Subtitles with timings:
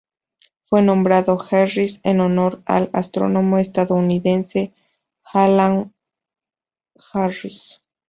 [0.63, 4.73] Fue nombrado Harris en honor al astrónomo estadounidense
[5.23, 5.93] Alan
[6.95, 7.11] W.
[7.13, 7.83] Harris.